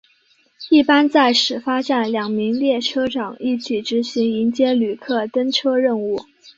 [0.71, 6.19] 一般在始发站两名列车长一起执行迎接旅客登车任务。